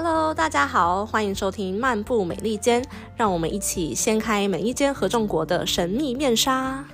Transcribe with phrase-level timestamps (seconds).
[0.00, 2.80] Hello，大家好，欢迎收听《漫步美利坚》，
[3.16, 6.84] 让我们一起掀开每一间合众国的神秘面纱。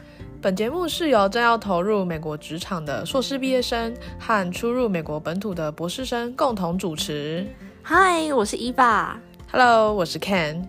[0.40, 7.46] 本节目是由正要投入美国职场的硕士毕业生和初入美国本土的博士生共同主持。
[7.84, 9.20] Hi，我是伊爸。
[9.52, 10.64] Hello，我是 Ken。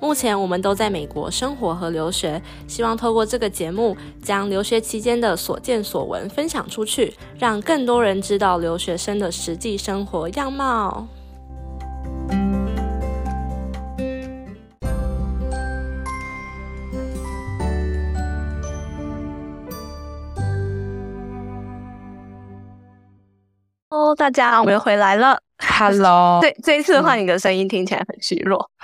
[0.00, 11.08] 目前我们都在美国生活和留学，希望透过这个节目，将留学期间的所见所闻分享出去，让更多人知道留学生的实际生活样貌。
[24.00, 25.38] Hello，大家，我们又回来了。
[25.58, 28.66] Hello，对，这一次换你的声音听起来很虚弱。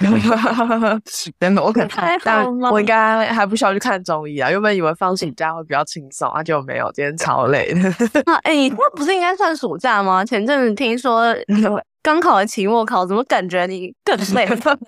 [1.41, 4.51] 真的，我可能还好但吗我应该还不需要去看中医啊。
[4.51, 7.80] 原本以为放暑假会比较轻松，啊，结果没有，今天超累的。
[8.27, 10.23] 那 哎，你那不是应该算暑假吗？
[10.23, 11.35] 前阵子听说
[12.05, 14.79] 刚考完期末考，怎么感觉你更累了？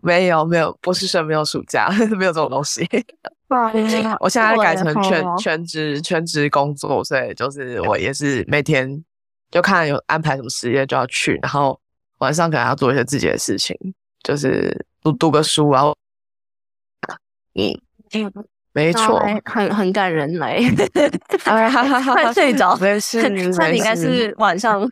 [0.00, 2.88] 没有没有，博士生没有暑假，没有这种东西。
[4.20, 9.02] 我现在改成全全职全职工作，所以就是我也是每天
[9.50, 11.78] 就看有安排什么时间就要去，然后
[12.18, 13.76] 晚上可能要做一些自己的事情，
[14.22, 15.96] 就是读读个书，然后
[17.54, 17.74] 嗯，
[18.72, 20.62] 没错，哎很很感人嘞，
[21.44, 22.76] 哎哈哈哈快睡着。
[22.76, 23.22] 没事，
[23.58, 24.88] 那你应该是晚上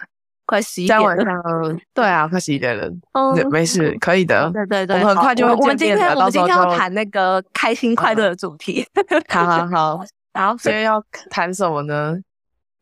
[0.46, 1.16] 快十一在点了。
[1.16, 4.50] 晚上，对啊，快十一点了，哦没事，可以的。
[4.52, 8.84] 对对对，我们很好快就会我们今天我们今天要谈那个开心快乐的主题。
[9.28, 12.16] 好好好，然后所以要谈什么呢？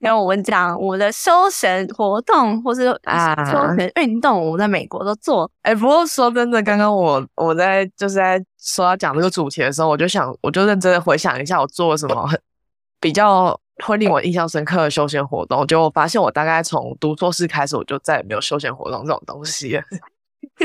[0.05, 5.51] 因为我们讲我们的休闲活动或是啊休闲运动，我们在美国都做。
[5.63, 12.39] 哎、不过说真的，刚刚我我在就是在说要讲这个主题的时候，我就想，我就认真的回想一下，我做了什么很
[13.01, 15.67] 比较会令我印象深刻的休闲活动。
[15.67, 19.83] 结果我发现，我大概从读硕士开始，我就再也没有休闲活动这种东西了。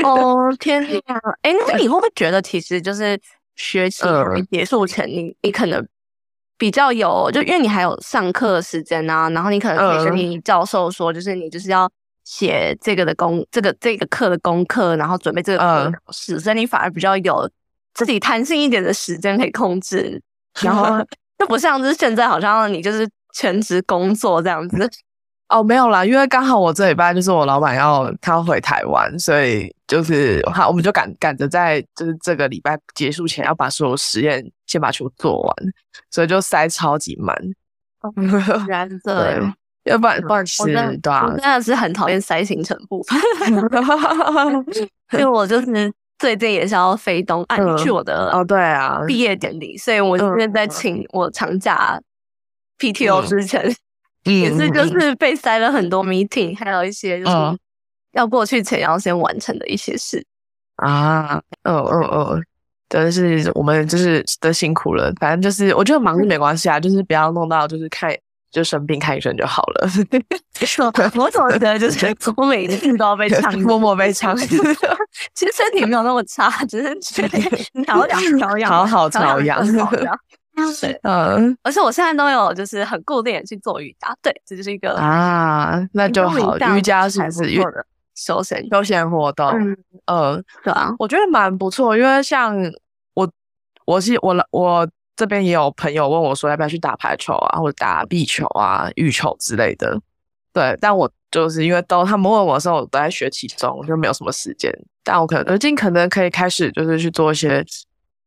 [0.04, 1.18] 哦 天哪！
[1.40, 3.18] 哎，那你会不会觉得，其实就是
[3.56, 5.86] 学期还没嗯结束前，你你可能
[6.60, 11.90] 比较有，就因为你还有上课的时间啊，然后你可能可以跟嗯你教授说，就是你就是要
[12.22, 17.50] 写这个的功，这个这个课的功课，然后准备这个课的嗯考试，所以你反而比较有
[17.94, 20.20] 自己弹性一点的时间可以控制，
[20.60, 21.02] 然后
[21.38, 24.90] 就不像是现在好像你就是全职工作这样子。
[25.50, 35.54] 哦，没有啦，因为刚好我这礼拜就是我老板要他要回台湾，所以就是好，我们就赶赶着在就是这个礼拜结束前要把所有实验先把全部做完，
[36.10, 37.36] 所以就塞超级满。
[38.66, 39.52] 原来是这。
[39.84, 43.18] 要不然不然其实我真的，对啊我，真的是很讨厌塞行程部分，
[45.12, 51.98] 因为我就是最近也是要飞东岸 嗯去我的哦对啊，毕业典礼，所以我现在在请我长假
[52.78, 53.74] PTO 之前，
[54.24, 55.00] 也是就嗯。
[55.00, 57.58] 是被塞了很多 meeting，还有一些就是嗯。
[58.12, 60.24] 要过去前要先完成的一些事。
[60.76, 62.40] 啊，哦哦哦，
[62.88, 68.12] 真的是我们就是都辛苦了，反正就是我觉得忙是没关系啊，就是不要弄到就是看
[68.50, 69.88] 就生病看医生就好了，
[71.14, 74.36] 我总觉得就是我每一次都要被呛， 默默被呛，
[75.32, 77.38] 其实身体没有那么差，只是觉得
[77.84, 79.64] 调养调养，好好调养
[80.60, 80.74] 调养。
[80.80, 88.66] 对，嗯而且我现在都有就是很固定的去做瑜伽，对，这就是一个啊，那就好，瑜伽是不是的休闲？
[88.70, 89.48] 休闲活动？
[89.50, 89.76] 嗯，
[90.06, 92.54] 嗯，对啊，我觉得蛮不错，因为像
[93.14, 93.30] 我，
[93.86, 99.98] 我是我了，我这边也有朋友问我说要不要去打排球啊，或者打壁球啊、羽球之类的。
[100.52, 104.70] 对，但我就是因为都他们问我的时候，我都在学期中，我就没有什么时间。
[105.04, 107.64] 但我可能最近可能可以开始就是去做一些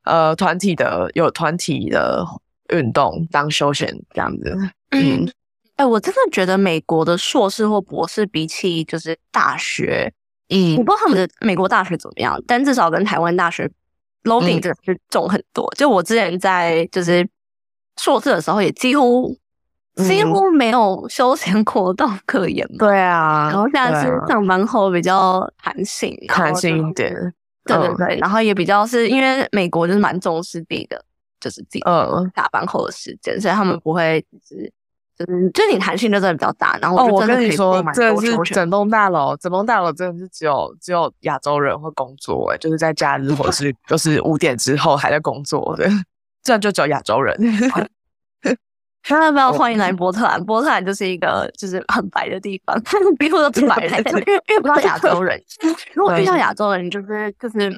[0.03, 2.25] 呃团体的有团体的
[2.73, 4.57] 运动当休闲这样子。
[4.91, 5.27] 嗯，
[5.75, 10.13] 哎、我真的觉得美国的硕士或博士比起就是大学，
[10.49, 13.69] 嗯我不知道他们的美国大学怎么样，但至少跟台湾大学
[14.23, 15.67] 真的是重很多。
[15.75, 17.27] 就我之前在就是
[17.99, 19.35] 硕士的时候，也几乎、
[19.95, 22.77] 几嗯乎没有休闲活动可言嘛。
[22.79, 27.33] 对啊，然后现在是上班后比较弹性，弹性一点。
[27.65, 31.03] 嗯对对对，然后也比较是因为美国就是蛮重视自己的，
[31.39, 34.73] 就是自己嗯下班后的时间，所以他们不会就是
[35.17, 36.77] 就是就是你弹性就真的比较大。
[36.81, 45.89] 然后我跟你说，可以做蛮真的是整栋大楼，整栋大楼真的是只有只有亚洲人会工作，哎，就是在假日或者是 就是五点之后还在工作的，
[46.43, 47.37] 这就只有亚洲人。
[49.09, 50.43] 那要不要欢迎来波特兰？
[50.45, 52.75] 波特兰就是一个就是很白的地方，
[53.19, 55.41] 几乎都是白人， 因为因为不到亚洲人。
[55.93, 57.69] 如果遇到亚洲人，就是就是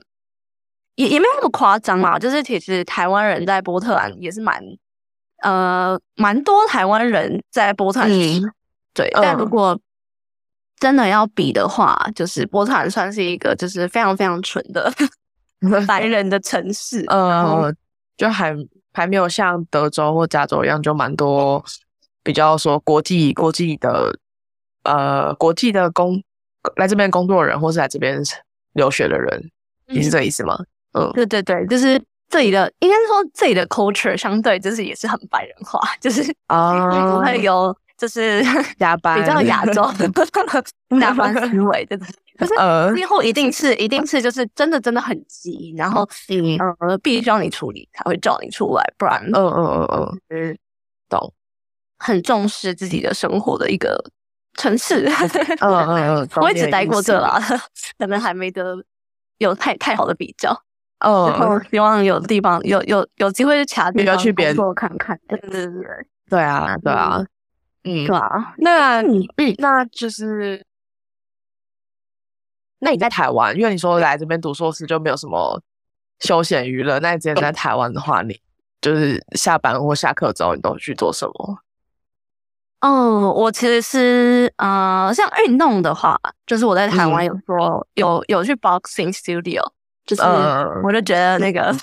[0.95, 4.61] 也也没有那么夸张嘛，就是其实台湾人在波特兰也是蛮
[5.41, 8.53] 呃蛮多台湾人在波特兰，嗯
[8.93, 9.09] 对。
[9.13, 9.77] 但嗯如果
[10.79, 14.91] 真的要比的话，就是波特兰算是一个就是非常非常纯的
[15.87, 17.73] 白人的城市，呃，
[18.17, 18.55] 就还
[18.95, 21.63] 还没有像德州或加州一样，就蛮多
[22.23, 24.17] 比较说国际国际的
[24.83, 26.23] 呃国际的工
[26.77, 28.23] 来这边工作的人，或是来这边
[28.73, 29.51] 留学的人，
[29.87, 30.57] 你是这意思吗？
[30.93, 39.83] 嗯，对对对，就是这里的应该是说这里的 culture 相对就是也是很白人化，就是啊不会有就是比较亚洲
[40.99, 42.07] 亚 班思维这种。
[42.37, 50.57] 可是呃之后一定是一定是就是真的真的很急，然后嗯呃必须要你处理才会叫你出来，不然嗯嗯嗯嗯，嗯
[51.09, 51.33] 懂，
[51.99, 54.03] 很重视自己的生活的一个
[54.55, 55.07] 城市。
[55.59, 57.39] 嗯嗯嗯， 我也只待过这啦，
[57.97, 58.75] 可能还没得
[59.37, 60.49] 有太太好的比较。
[60.99, 65.19] 然嗯，后希望有地方有有有机会去其他地方去别工作看看。
[65.27, 65.83] 对对对对，
[66.29, 67.23] 对啊对啊，
[67.83, 68.53] 嗯对，啊。
[68.57, 70.65] 那嗯嗯，那就是，
[72.79, 75.61] 那你在台湾，因为你说来这边读硕士就没有什么
[76.19, 78.39] 休闲娱乐，那你之前在台湾的话，你
[78.81, 81.59] 就是下班或下课之后，你都去做什么？
[82.81, 89.63] 哦，我其实是呃，像运动的话，就是我在台湾嗯有说有有去 boxing studio，
[90.05, 91.73] 就是嗯我就觉得那个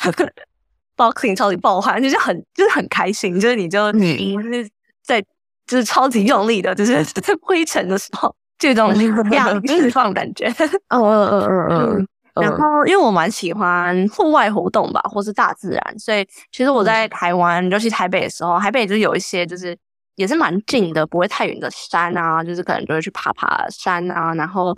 [0.97, 4.71] boxing 超级爆汗，就是很就是很开心，就是你就嗯你是
[5.03, 5.21] 在
[5.67, 8.75] 就是超级用力的，就是 在挥尘的时候，就有一
[9.15, 10.47] 种压力释放的感觉。
[10.89, 19.77] 嗯嗯嗯嗯嗯然后，因为我蛮喜欢户外活动吧，或是大自然，所以其实我在台湾，尤其台北的时候，台北就有一些就是
[20.15, 24.75] 也是蛮近的，不会太远的山啊，就是可能就会去爬爬山啊，然后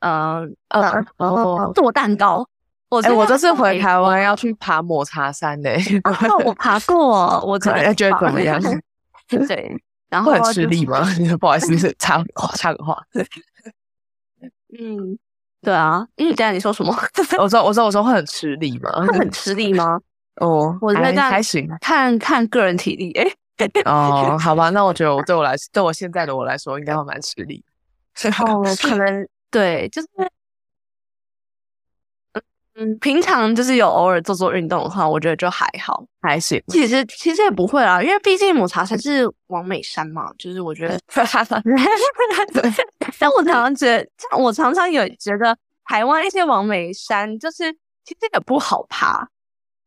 [0.00, 0.82] 呃呃
[1.16, 2.46] 然后做蛋糕。
[2.90, 5.70] 我哎，我这次回台，台湾要去爬抹茶山呢，
[6.04, 8.60] 哦我爬过，我觉得觉得怎么样？
[9.28, 9.74] 对，
[10.08, 11.04] 然后会很吃力吗？
[11.40, 12.22] 不好意思，插
[12.56, 13.02] 插个话。
[14.78, 15.18] 嗯，
[15.62, 16.94] 对啊，嗯，等一下你说什么？
[17.38, 18.90] 我说我说我说会很吃力吗？
[19.06, 19.98] 会很吃力吗？
[20.36, 21.68] 哦，我觉得这样还行。
[21.80, 23.30] 看看个人体力，哎。
[23.86, 27.64] 哦，好吧，那我觉得我对我来，对我现在的我来说，应该会蛮吃力。
[28.46, 30.08] 哦，可能对，就是
[32.80, 36.04] 嗯，平常就是有偶尔做做运动的话，我觉得就还好。
[36.22, 36.62] 还行。
[36.68, 40.96] 其实其实也不会啦，因为毕竟抹茶才是王美山嘛，就是我觉得，
[43.18, 44.06] 但我常常觉得，
[44.38, 47.72] 我常常有觉得台湾一些王美山就是
[48.04, 49.26] 其实也不好爬，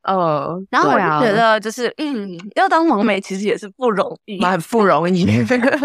[0.03, 4.39] 呃，然后我就觉得就是嗯，要当王美其实也是不容易。
[4.39, 5.25] 蛮不容易。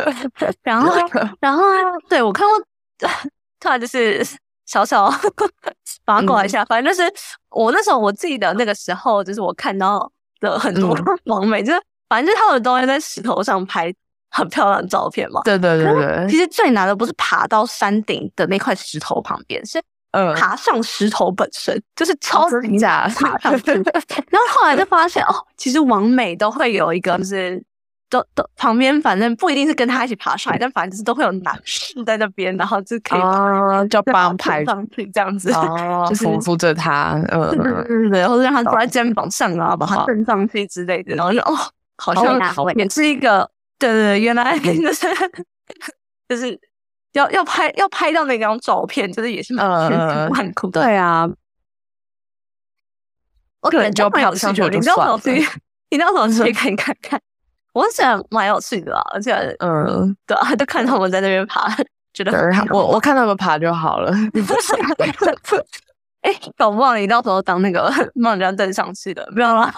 [0.64, 0.93] 然后，
[1.41, 1.62] 然后，
[2.09, 3.09] 对我看过，
[3.61, 4.25] 突然就是
[4.67, 5.11] 小小
[6.05, 7.11] 八卦一下，反正就是
[7.51, 10.11] 我那时候我记得那个时候，就是我看到
[10.41, 10.97] 的很多
[11.27, 13.93] 网美，就是反正就是他们都会在石头上拍
[14.31, 15.41] 很漂亮的照片嘛。
[15.45, 15.83] 对对。
[15.83, 19.83] 对对，其实最难的不是爬到山顶的那块石头旁边，是
[20.13, 23.73] 嗯，爬上石头本身，就是超级真假爬上去。
[24.31, 27.62] 然后后来就发现，哦，其实王美都会有一个，就是
[28.08, 35.50] 都都旁边，反正不一定是跟他一起爬上来，但反正就是都会有男士在那边，然后就可以啊，就帮拍上去这样子。
[35.53, 41.56] 啊，就是扶扶着他，嗯对对嗯，对对，或者让他坐在肩膀上啊，把他蹬上去之类的，然后就哦，
[41.97, 42.38] 好像
[42.76, 45.06] 也是一个，对对对，原来 就是
[46.29, 46.59] 就是
[47.12, 50.11] 要要拍要拍到那张照片，就是也是蛮嗯千嗯嗯。
[50.26, 50.83] 辛万苦的。
[50.83, 51.28] 对啊，
[53.62, 55.49] 我可能就蛮有上去你到时候算去，
[55.90, 57.21] 你到时候去 看看看，
[57.76, 61.68] 我是觉得蛮有趣的啊，而且嗯，对啊，就看他们在那边爬，
[62.14, 64.11] 觉得很好我我看他们爬就好了。
[66.23, 67.92] 哎，搞不好你到时候当那个
[68.23, 69.71] 帮人家登上去的， 不要啦，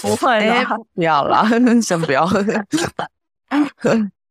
[0.00, 1.46] 不会哎啦，不要啦，
[1.82, 2.26] 先不要，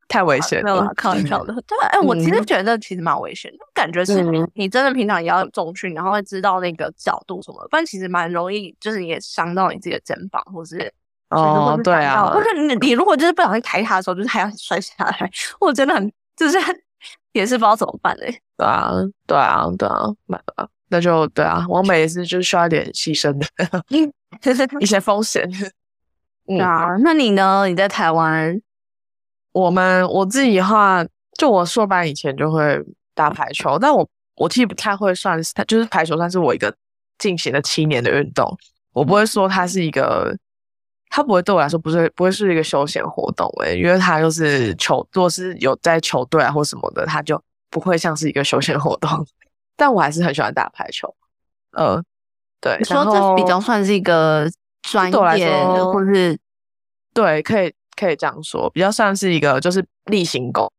[0.10, 0.91] 太危险了。
[0.98, 1.53] 开玩笑的。
[1.67, 10.91] 对，哎，我其实嗯觉得其实蛮危险的，感觉是嗯你真的平常也要有重训，然后会知道那个角度什么的，不然其实蛮容易，就是你也伤到你自己的肩膀，或是
[11.32, 16.58] 哦，对啊或，者你你如果就是不小心抬他的时候，就是还要摔下来， 我真的很就是
[17.34, 18.42] 也是不知道怎么办嘞。
[18.58, 18.92] 对啊，
[19.26, 20.68] 对啊，对啊，买吧。
[20.90, 23.48] 那就对啊，王美也是就是需要一点牺牲的
[24.82, 25.50] 一些风险。
[26.48, 27.66] 嗯啊，那你呢？
[27.68, 28.60] 你在台湾？
[29.54, 31.06] 我们我自己的话，
[31.38, 32.78] 就我硕班以前就会
[33.16, 36.74] 打排球，但我我其实不太会算是，它就是排球算是我一个
[37.18, 38.58] 进行了七年的运动，
[38.92, 40.36] 我不会说它是一个，
[41.13, 47.39] 它不会对我来说不是不会是一个休闲活动诶、因为它就是球，如果是有在球队啊或什么的，它就
[47.70, 49.10] 不会像是一个休闲活动，
[49.75, 51.13] 但我还是很喜欢打排球，
[51.74, 52.01] 呃，
[52.62, 54.50] 对，你说这比较算是一个
[54.84, 56.39] 专业的，说或是
[57.13, 60.72] 对，可以可以这样说，比较算是一个就是例行工。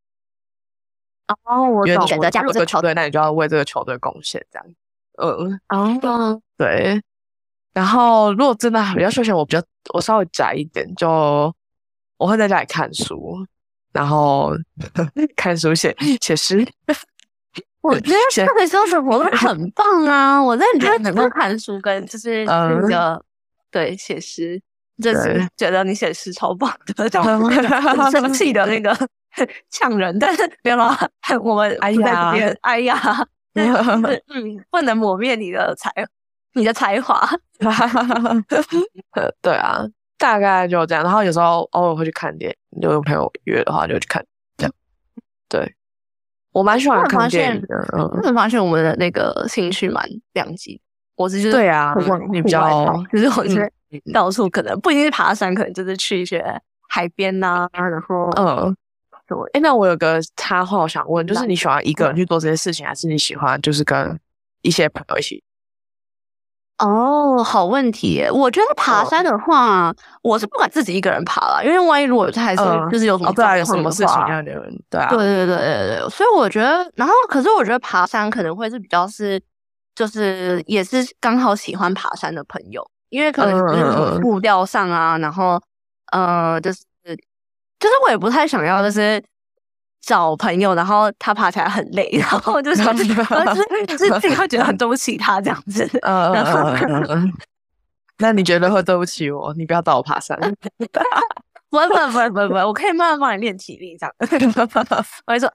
[1.45, 2.07] 哦，我懂。
[2.07, 4.65] 选择加入这个球队，那你就要为这个球队贡献，这样。
[5.21, 7.01] 嗯，哦，对。
[7.73, 9.63] 然后，如果真的比较休闲，我比较
[9.93, 11.53] 我稍微宅一点，就
[12.17, 13.45] 我会在家里看书，
[13.91, 14.53] 然后
[15.35, 16.65] 看书写写诗。
[17.81, 20.41] 我觉得这个休闲活动很棒啊！
[20.41, 23.21] 我真的觉得能够看书跟就是那个
[23.69, 24.61] 对写诗，
[25.01, 28.95] 就是觉得你写诗超棒的， 很生气的那个
[29.69, 30.97] 呛人，但是别了，
[31.43, 35.91] 我们哎呀哎呀，嗯，不能磨灭你的才。
[36.53, 37.27] 你的才华，
[39.41, 39.83] 对啊，
[40.17, 41.03] 大概就这样。
[41.03, 44.25] 然后有时候偶尔会去看电影，有朋友约的话就去看。
[44.57, 44.73] 这样，
[45.49, 45.75] 对
[46.51, 47.75] 我蛮喜欢看电影的。
[47.97, 50.79] 嗯，我发现我们的那个兴趣蛮两极。
[51.15, 51.93] 我是就是对啊，
[52.31, 53.71] 你比较就是我觉得
[54.11, 56.43] 到处可能不一定是爬山，可能就是去一些
[56.89, 57.69] 海边呐。
[57.73, 58.75] 然后嗯，
[59.27, 59.37] 对。
[59.53, 64.19] 哎，那我有个插话，我想问，就是你喜欢一个人去做这些事情，还是你喜欢就是跟
[64.63, 65.43] 一些朋友一起？
[66.79, 68.25] 哦，好问题。
[68.31, 76.09] 我觉得爬山的话，我是不敢自己一个人爬了，因为万一如果还是就是有什么对啊，有什么事情要留人，对啊，对对对对对。
[76.09, 79.41] 所以我觉得，然后可是我觉得爬山可能会是比较是，
[79.95, 85.61] 就是也是刚好喜欢爬山的朋友，因为可能就是步调上啊，然后
[86.11, 86.79] 呃，就是
[87.79, 89.23] 就是我也不太想要就是。
[90.05, 95.89] 找朋友，然后他爬起来很累， 然后就是，就是自己会觉得很对不起他这样子。
[96.01, 97.33] 嗯，
[98.19, 99.53] 那你觉得会对不起我？
[99.55, 100.37] 你不要带我爬山。
[101.69, 104.13] 不不不不不，我可以慢慢帮你练体力这样。
[105.25, 105.49] 我说，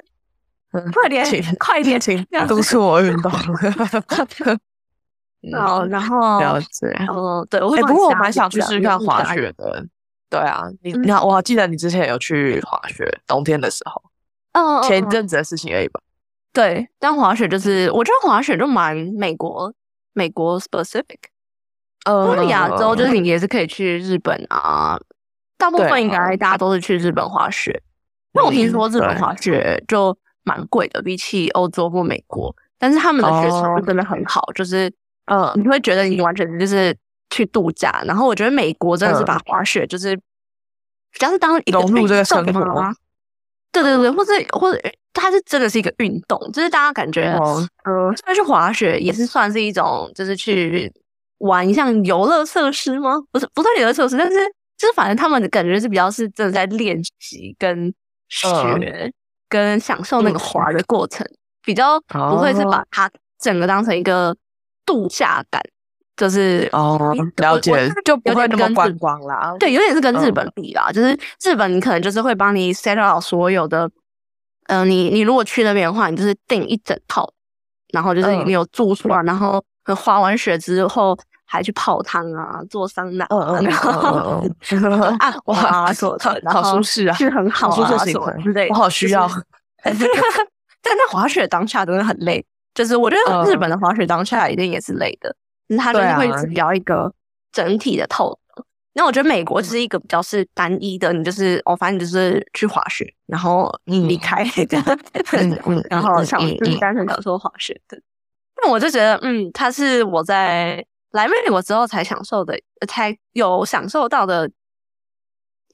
[0.92, 1.24] 快点，
[1.58, 3.30] 快点，请督促我运动。
[5.54, 6.88] 好，然后了解。
[7.08, 9.86] 哦，对，我不过我蛮想去试试看滑雪的。
[10.30, 14.02] 对啊，你你好，我记得你之前有去滑雪，冬天的时候。
[14.84, 16.00] 前一阵子的事情而已吧。
[16.52, 19.72] 对，但滑雪就是，我觉得滑雪就蛮美国，
[20.12, 21.18] 美国 specific。
[22.04, 24.98] 呃，亚洲就是你也是可以去日本啊，
[25.56, 27.80] 大部分应该大家都是去日本滑雪。
[28.32, 34.90] 那我听说日本滑雪就蛮贵的，比起欧洲或美国，但是他们的雪场真的很好，就是
[35.26, 36.96] 呃，你会觉得你完全就是
[37.30, 38.02] 去度假。
[38.06, 40.16] 然后我觉得美国真的是把滑雪就是
[41.12, 42.92] 主要是当融入这个生活。
[43.72, 44.80] 对对对，或者或者，
[45.12, 47.36] 它是真的是一个运动，就是大家感觉，
[47.84, 50.92] 嗯，虽然去滑雪也是算是一种，就是去
[51.38, 53.14] 玩一项游乐设施吗？
[53.30, 54.36] 不是，不算游乐设施，但是
[54.76, 57.92] 就是反正他们的感觉是比较是真的在练习跟
[58.28, 59.12] 学
[59.48, 61.26] 跟享受那个滑的过程，
[61.62, 63.10] 比较不会是把它
[63.40, 64.36] 整个当成一个
[64.86, 65.62] 度假感。
[66.18, 69.54] 就是哦，了解，就不会那么观光啦。
[69.60, 70.90] 对，有点是跟日本比啦。
[70.90, 73.88] 就是日本，你可能就是会帮你 set up 所有的，
[74.66, 77.32] 嗯，你你如果去那边的话，你就是订一整套，
[77.92, 79.62] 然后就是你有住宿啊，然后
[79.96, 83.24] 滑完雪之后还去泡汤啊，做桑拿，
[83.62, 84.42] 然后
[85.20, 89.30] 啊，哇，做好舒适啊，是很好，舒适型之类，我好需要。
[89.84, 92.44] 但那滑雪当下真的很累，
[92.74, 95.32] 就是我觉得日本的滑雪当下一定也是累的。
[95.76, 97.12] 它就是会比较一个
[97.52, 98.38] 整体的透。
[98.94, 104.98] 那我觉得美国就是一个比较是单一的，你就是哦，反正就是去滑雪，然后离开这样，
[105.88, 107.96] 然后想就是单纯享受滑雪的。
[108.60, 112.58] 那我就觉得，嗯，它是我在来美国之后才享受的，
[112.88, 114.50] 才有享受到的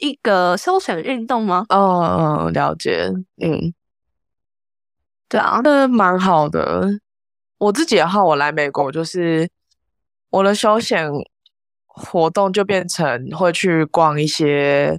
[0.01, 1.65] 一个休闲运动吗？
[1.71, 3.11] 哦，了解，
[3.41, 3.73] 嗯，
[5.31, 6.91] 对啊，那蛮好的。
[7.57, 9.49] 我自己的话，我来美国就是。
[10.35, 11.09] 我的休闲
[11.87, 14.99] 活动就变成会去逛一些，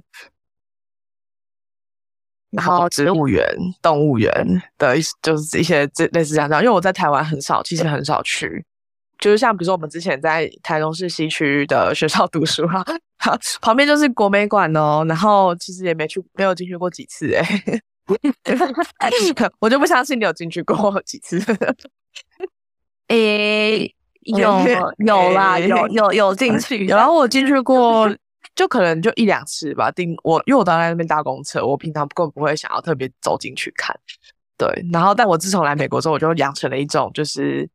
[2.52, 3.46] 然后植物园、
[3.82, 4.32] 动物园
[4.78, 8.64] 的一就是一些这类似这样，因为我在台湾很少，其实很少去，
[9.18, 12.82] 就是像比如说我们之前在台中市西区的学校读书哈，
[13.60, 17.44] 旁边就是国美馆哦，然后其实也没去，没有进去过几次哎，
[19.60, 21.38] 我就不相信你有进去过几次，
[23.08, 23.95] 诶。
[24.26, 24.60] 有
[24.98, 28.10] 有啦，有有有进去，然后我进去过，
[28.54, 29.90] 就可能就一两次吧。
[29.90, 33.94] 定我因为我当在那边搭公车，我平常根本不会想要特别走进去看。
[34.58, 37.68] 对，然后但我自从来美国之后，我就养成了一种就是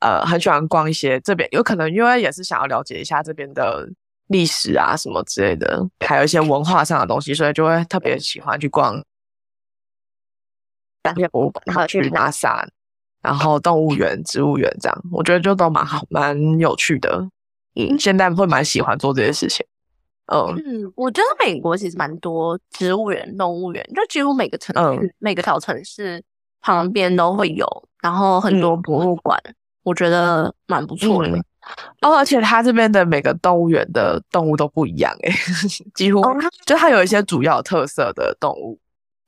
[0.00, 3.88] 呃很喜欢逛一些这边，有可能因为也是想要了解一下这边的
[4.28, 9.02] 历史啊什么之类的，还有一些文化上的东西，所以就会特别喜欢去逛
[11.32, 12.68] 博物馆，然后去拉萨。
[13.22, 17.28] 然后动物园、植物园这样，我觉得就都蛮好、蛮有趣的。
[17.76, 19.64] 嗯，现在会蛮喜欢做这些事情。
[20.32, 26.22] 嗯嗯，我觉得美国其实蛮多植物园、动物园，就几乎每个城市、每个小城市
[26.60, 27.66] 旁边都会有，
[28.00, 29.36] 然后很多博物馆，
[29.82, 31.36] 我觉得蛮不错的。
[32.00, 35.32] 哦，而且它这边的每个动物园的动物都不一样，诶，
[35.94, 36.22] 几乎
[36.64, 38.78] 就它有一些主要特色的动物，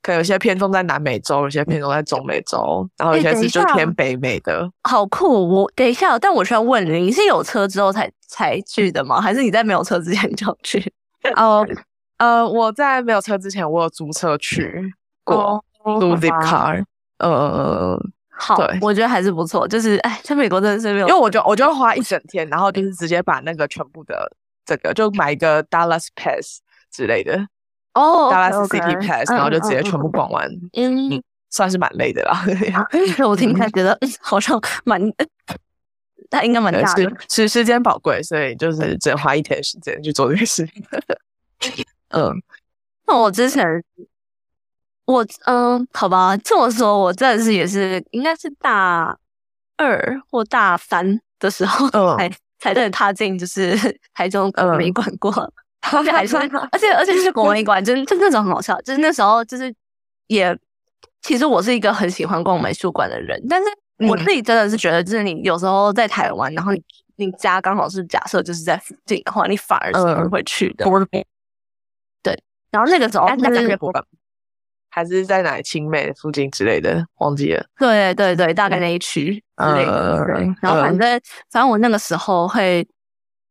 [0.03, 4.69] 可能有些偏重在南美洲，有些偏重在中美洲，然后有些是就偏北美的。
[4.83, 5.49] 好酷！
[5.49, 9.19] 我等一下，但我需要问你，你是有车之后才才去的吗？
[9.21, 10.93] 还是你在没有车之前就去？
[11.35, 11.65] 哦，
[12.19, 14.93] 呃，我在没有车之前，我有租车去
[15.23, 16.83] 过，租 zip car，
[17.17, 17.99] 呃。
[18.35, 19.65] 好，我觉得还是不错。
[19.67, 24.29] 就是，哎，在美国真的是没有，因为我就我就花一整天，然后就是直接把那个全部的
[24.65, 26.59] 这个，就买一个 Dallas Pass
[26.91, 27.39] 之类的
[27.93, 30.49] 哦，Dallas City Pass，然后就直接全部逛完。
[30.73, 32.45] 嗯，算是蛮累的啦。
[33.27, 35.01] 我听起来觉得好像蛮，
[36.29, 40.85] 他应该蛮大的，是时间宝贵，所以就是只花一天时间去做这个事情。
[42.09, 42.41] 嗯，
[43.05, 43.83] 那我之前。
[45.05, 49.17] 我嗯，好吧，这么说，我真的是也是，应该是大
[49.75, 53.75] 二或大三的时候才才真的踏进就是
[54.15, 55.29] 台中国美馆过，
[55.91, 59.73] 而且还是而且而且是国美馆，真就那种很好笑，就是那时候就是
[60.27, 60.57] 也，
[61.21, 63.67] 其实我是一个很喜欢逛美术馆的人，但是
[64.07, 66.81] 我自己真的是觉得，就是你有时候在台湾，然后你
[67.17, 70.85] 你家刚好是假设就是在附近的话，你反而是会去的，
[72.23, 73.77] 对，然后那个时候就是。
[74.95, 77.65] 还是在哪青美附近之类的，忘记了。
[77.79, 80.23] 对对对，大概那一区之类的。
[80.61, 82.87] 然后反正反正我那个时候会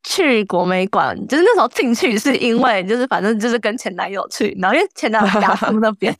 [0.02, 6.14] 去国美馆，就是那时候进去是因为就是反正就是跟前男友去，然后因为前男友家住那边，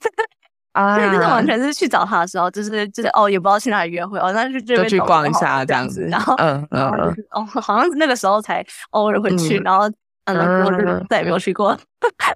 [0.73, 6.03] 啊， 所以就是完全是去找他的时候，就是就是哦，也不知道去哪里约会哦，那就就去逛一下这样子。
[6.11, 6.91] 然后嗯嗯
[7.31, 9.91] 哦，好像那个时候才偶尔会去，然后。
[10.27, 11.77] 嗯，我就再也没有去过。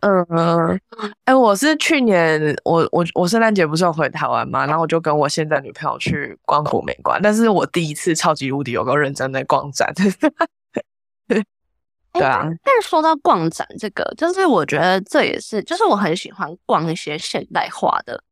[0.00, 0.80] 嗯嗯，
[1.24, 9.94] 哎，我是去年我我我圣诞节不是有回台湾嘛，然后我就跟我现在女朋友去逛国美馆，但是我第一次超级无敌有个认真的逛展。
[12.18, 18.22] 对啊，但是说到逛展这个，就是我觉得这也是，就是我很喜欢逛一些现代化的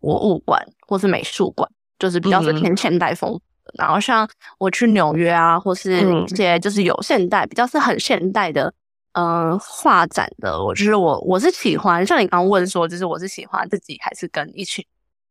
[0.00, 3.40] 博物馆或是美术馆，就是比较是偏现代风。
[3.74, 4.26] 然后像
[4.58, 8.72] 我去纽约啊，或是一些就是有现代比较是很现代的，
[9.12, 12.04] 嗯，画展的，我就是我我是喜欢。
[12.06, 14.82] 像你刚刚问说，就是我是喜欢自己还是跟一群，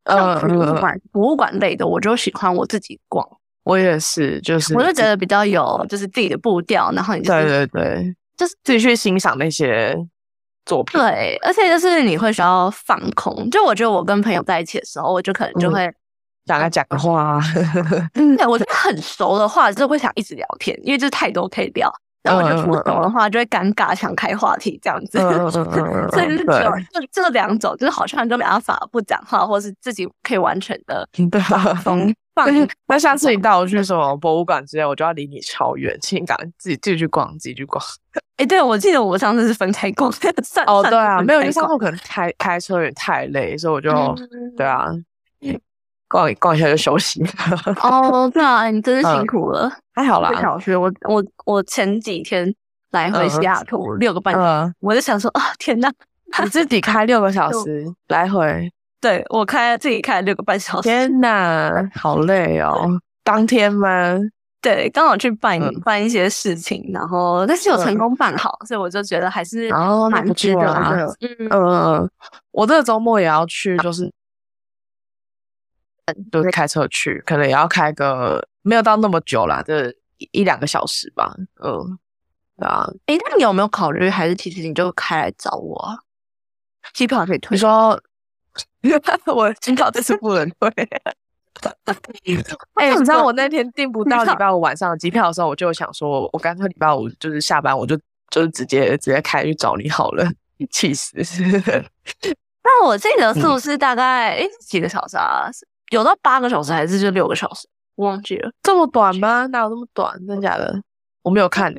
[0.03, 3.27] 呃，博物馆博物馆类的，我就喜欢我自己逛。
[3.67, 9.95] 我也是，就是我就觉得比较有就是自己的步调，然后你对对对，就是自己去欣赏那些
[10.65, 10.99] 作品。
[10.99, 13.49] 对，而且就是你会需要放空。
[13.49, 15.93] 就我觉得我跟朋友在一起的时候，我就可能就会。
[16.45, 17.41] 讲个讲个话，
[18.15, 21.93] 对，我很熟的话，就会想一直聊天，因为就是太多可以聊。
[22.27, 25.17] 然后就不熟的话，就会尴尬，想开话题这样子。
[25.49, 31.07] 所以就是只有这这两种，就是好像就没办法不讲话，或是自己可以完全的
[31.83, 32.67] 放 放。
[32.87, 37.83] 那下次你带我去什么博物馆之类，我就要离你超远，请你赶自己自己去逛，自己去逛。
[38.37, 44.15] 哎，对，我记得我上次是分开逛，算哦，对啊，没有，因为上次可能开开车也太累，所以我就
[44.55, 44.89] 对啊。
[46.07, 47.23] 逛一逛一下就休息。
[47.81, 50.31] 哦，对啊，你真是辛苦了，还好啦。
[50.41, 52.53] 小学我我我前几天
[52.91, 55.91] 来回西雅图六个半小时，我就想说哦，天哪，
[56.43, 58.71] 你自己开六个小时来回？
[58.99, 62.99] 对我开自己开六个半小时，天哪，好累哦。
[63.23, 64.17] 当天吗？
[64.59, 69.69] 对，刚好去办办一些事情，然后但是有成功办好，所以我就觉得还是
[70.09, 71.15] 蛮值得的。
[71.21, 72.09] 嗯嗯，
[72.51, 74.11] 我这个周末也要去，就是。
[76.31, 79.93] 都是开车去，可能也要开个没有到那么久啦，这
[80.31, 81.33] 一两个小时吧。
[81.63, 81.97] 嗯，
[82.57, 82.87] 对啊。
[83.05, 85.97] 哎，那你有没有考虑，还是其实你就开来找我啊？
[86.93, 87.55] 机票可以退。
[87.55, 87.99] 你说，
[89.33, 90.71] 我机票这次不能退。
[92.75, 97.97] 哎，你知道我那天订不到礼拜五晚上的机票的时候，我就想说，我干脆礼拜五就是下班，我就
[98.29, 100.29] 就是直接直接开去找你好了。
[100.71, 101.15] 气死！
[102.63, 105.47] 那我记得是不是大概哎几个小时啊？
[105.89, 107.67] 有到八个小时还是就六个小时？
[107.95, 109.47] 我忘记了，这么短吗？
[109.47, 110.15] 哪有那么短？
[110.27, 110.81] 真的假的？
[111.23, 111.73] 我没有看，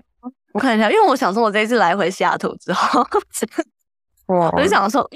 [0.52, 3.00] 我看一下，因为我想说，我这一次来回西雅图之后，
[4.26, 5.08] 我就想说，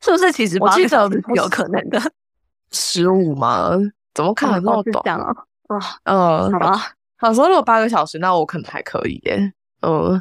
[0.00, 2.00] 是不是其实八个小时有可能的
[2.70, 3.72] 十五吗？
[4.14, 5.34] 怎么可能那么短啊？
[5.68, 9.52] 哇，嗯，好吧，他说如果八个小时，那我可能还可以耶。
[9.80, 10.12] 嗯，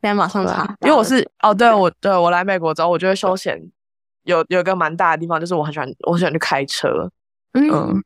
[0.00, 3.62] 现在马上查，因为我是哦，对我对我来美国之后，我觉得休闲
[4.24, 7.08] 有有一个蛮大的地方，就是我很喜欢，我喜欢去开车。
[7.56, 8.02] 嗯，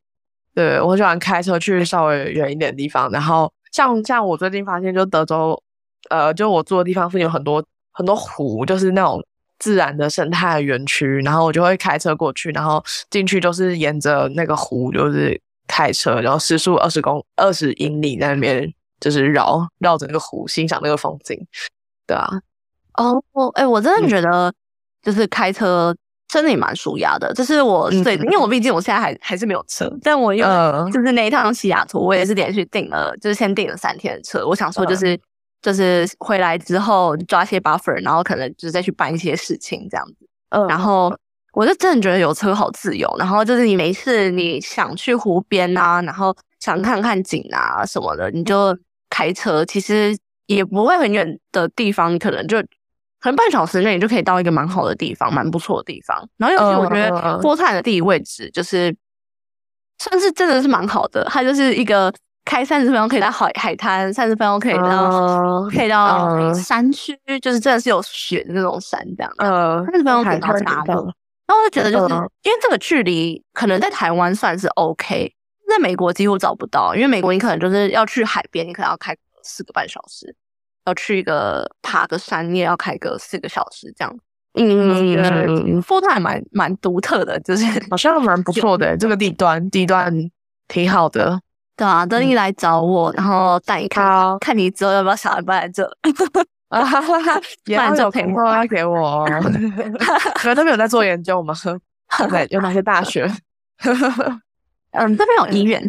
[0.54, 5.60] 对我喜欢开车去稍微远一点的地方，然后像像我最近发现，就德州，
[6.08, 9.24] 呃，就我住的地方附近有很多很多湖，就是那种
[9.58, 21.36] 自然的生态园区，然后我就会开车过去，然后进去就是沿着那个湖，就是开车，然后时速二十公二十英里在那边就是绕绕着那个湖，欣赏那个风景，
[22.06, 22.28] 对啊。
[22.94, 23.22] 哦，
[23.54, 24.52] 哎，我真的觉得
[25.02, 25.96] 就是开车。
[26.30, 30.48] 真的也蛮舒压的，这是我最，因为我毕竟我现在还还是没有车，但我因为
[30.92, 34.46] 就是那一趟西雅图，我也是连续订了，就是先订了三天的车。
[34.46, 35.18] 我想说就是
[35.60, 40.28] 就是回来之后抓些 buffer，然后可能就是再去办一些事情这样子。
[40.50, 41.12] 嗯，然后
[41.52, 48.78] 我就真的觉得有车好自由，然后就是你没事你想去湖边啊，然后想看看景啊什么的，你就
[49.10, 50.16] 开车，其实
[50.46, 52.62] 也不会很远的地方，可能就。
[53.20, 56.28] 可能半小时内你就可以到一个蛮好的地方，蛮不错的地方。
[56.38, 58.96] 然后尤其我觉得波特兰的地理位置就是
[59.98, 62.12] 算是真的是蛮好的，它就是一个
[62.44, 69.30] 开三十分钟可以到海海滩，三十分钟可以到可以到山区，就是真的是有雪的那种山这样。
[69.37, 70.94] 呃，三十分钟可以到达的。
[70.94, 75.35] 然后我就觉得就是因为这个距离可能在台湾算是 OK，
[75.68, 80.35] 在美国几乎找不到，因为美国你可能就是要去海边，你可能要开四个半小时。
[80.86, 84.16] 要去一个爬个山，你也要开个四个小时这样。
[84.54, 88.96] 嗯，波特还蛮蛮独特的，就是好像蛮不错的。
[88.96, 90.12] 这个地段地段
[90.66, 91.40] 挺好的。
[91.76, 95.84] 对啊，等你来找我，然后带你看，看你之后要不要想来搬来这。
[96.68, 97.40] 啊哈哈，
[97.76, 99.26] 搬这陪我给我。
[100.42, 101.54] 你们都没有在做研究吗？
[102.28, 103.30] 对，有哪些大学？
[104.92, 105.80] 嗯，这边有医院。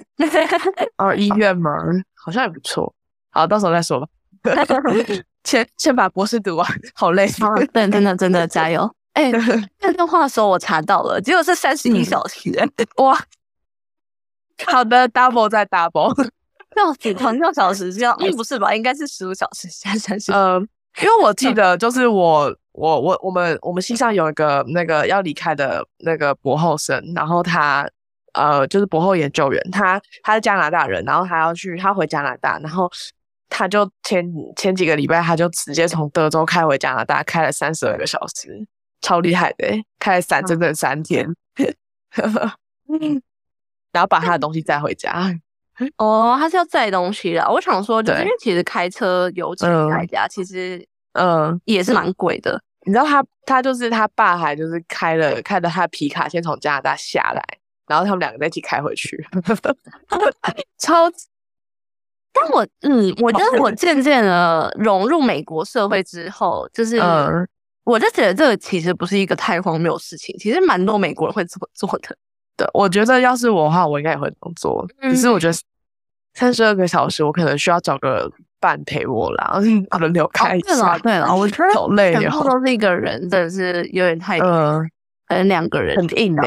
[0.98, 1.72] 哦，医院吗？
[2.16, 2.94] 好像也不错。
[3.32, 4.08] 好，到时候再说吧。
[5.44, 7.28] 先先把博士读完，好累。
[7.74, 8.90] 对，真的真的加油！
[9.14, 9.32] 哎，
[9.82, 12.52] 那段话说，我查到了，结果是三十一小时。
[12.98, 13.20] 哇，
[14.68, 16.14] 好的，double 再 double，
[16.76, 18.16] 六几堂六小时这样？
[18.20, 18.74] 嗯，不是吧？
[18.76, 20.32] 应该是十五小时，现在三十。
[20.32, 20.62] 嗯，
[21.02, 27.90] 因为我记得就是我我我我们我们系上有一个那个要离开的那个博后生，然后他
[28.34, 32.88] 呃就是博后研究员，他他是加拿大人，然后他要去他回加拿大，然后。
[33.54, 38.66] 他就前前几个礼拜，他就直接从德州开回加拿大，开了三十二个小时，
[39.02, 39.68] 超厉害的，
[40.00, 41.28] 开了三整整三天，
[43.92, 45.38] 然后把他的东西载回家。
[45.98, 47.46] 哦，他是要载东西的。
[47.52, 52.64] 我想说，因为其实开车油钱代价其实嗯也是蛮贵的。
[52.86, 57.44] 你知道他他就是他爸还就是开了开了他的皮卡，先从加拿大下来，
[57.86, 59.28] 然后他们两个在一起开回去，
[60.80, 61.12] 超。
[62.34, 66.98] 但我嗯，我觉得我渐渐的融入美国社会之后，就是
[67.84, 72.16] 我就觉得这个其实不是一个太荒谬的事情，其实蛮多美国人会这么做的。
[72.56, 74.88] 对，我觉得要是我的话，我应该也会这么做。
[75.02, 75.54] 只是我觉得
[76.34, 79.60] 三十二个小时，我可能需要找个伴陪我啦，
[80.00, 80.68] 轮流开一下。
[80.70, 84.90] 对了，对了，我觉得好累，全部都是一个人，真的是有点太嗯，
[85.30, 86.44] 能两个人很硬的，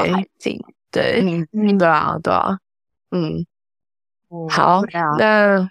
[0.89, 1.21] 对，
[1.51, 2.57] 嗯，对啊，对啊，
[3.11, 3.45] 嗯，
[4.49, 4.81] 好，
[5.19, 5.69] 那。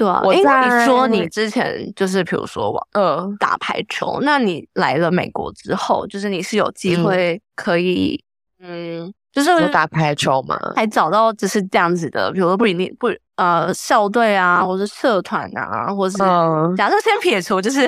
[0.00, 8.18] 对啊，因为你说你之前就是比如说我呃打排球，那你来了美国之后，就是你是有机会可以
[8.62, 16.16] 嗯，就是打排球嘛，还找到就是这样子的，比如说不一定不呃校队啊，或是社团啊，或是
[16.78, 17.86] 假设先撇除就是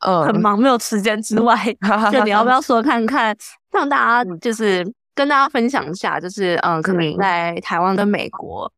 [0.00, 1.56] 呃 很忙没有时间之外，
[2.10, 3.36] 就你要不要说看看，
[3.70, 8.68] 让大家就是跟大家分享一下，就是嗯，可能在台湾跟美国。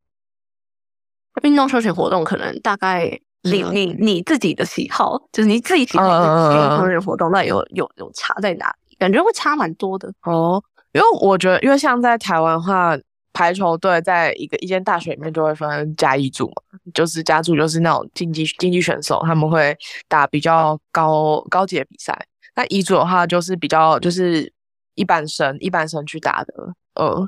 [1.43, 8.97] 运动休闲活动可能大概你你你自己的喜好，就是你自己喜欢的休闲活动，那有有有差在哪里？
[8.99, 10.63] 感觉会差蛮多的哦。
[10.93, 12.99] 因为我觉得，因为像在台湾的话，
[13.33, 19.77] 排球队在一个一间大学里面就会分甲乙组嘛，就是甲组就是那种竞技竞技选手，他们会
[20.09, 22.27] 打比较高高级的比赛。
[22.57, 24.53] 那乙组的话就是比较就是
[24.97, 26.53] 一般生一般生去打的，
[26.95, 27.27] 呃。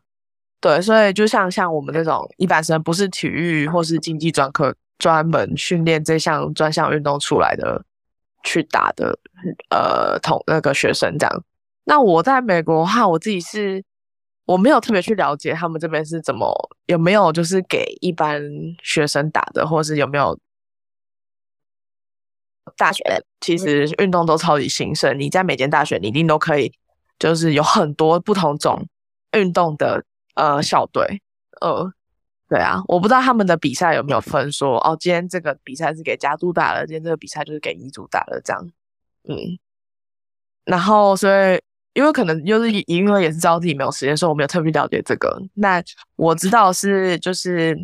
[0.63, 7.85] 对，所以就像像我们这种一般生，不是体育或是竞技专科专门训练这项专项运动出来的
[8.45, 9.19] 去打的，
[9.71, 11.45] 呃，同那个学生这样。
[11.83, 13.83] 那我在美国的话，我自己是
[14.45, 16.49] 我没有特别去了解他们这边是怎么
[16.87, 18.41] 有没有就是给一般
[18.85, 20.39] 学生打的，或是有没有
[22.77, 23.03] 大学
[23.41, 25.19] 其实运动都超级兴盛。
[25.19, 26.73] 你在每间大学，你一定都可以，
[27.19, 28.87] 就是有很多不同种
[29.33, 30.05] 运动的。
[30.35, 31.23] 呃，校队，
[31.61, 31.93] 呃，
[32.49, 38.71] 对啊，我不知道他们的比赛有没有分说，哦，今天这个比赛是给家族打的，今天这个比赛就是给乙组打的，这样，
[39.29, 39.59] 嗯，
[40.65, 41.61] 然后所以，
[41.95, 45.43] 因为可能就是因为也是知道自己没有时间，所以我没有特别了解这个。
[45.55, 45.83] 那
[46.17, 47.77] 我知道是就是，